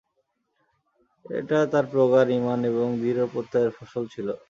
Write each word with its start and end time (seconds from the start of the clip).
এটা 1.25 1.57
তাঁর 1.71 1.85
প্রগাঢ় 1.91 2.29
ঈমান 2.37 2.59
এবং 2.65 2.87
দৃঢ় 3.01 3.23
প্রত্যয়ের 3.33 3.71
ফসল 3.77 4.03
ছিল। 4.13 4.27